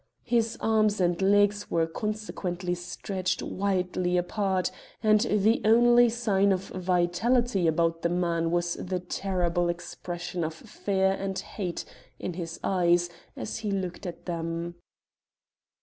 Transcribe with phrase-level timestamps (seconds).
[0.23, 4.71] His arms and legs were consequently stretched widely apart,
[5.03, 11.11] and the only sign of vitality about the man was the terrible expression of fear
[11.11, 11.85] and hate
[12.17, 14.73] in his eyes as he looked at them.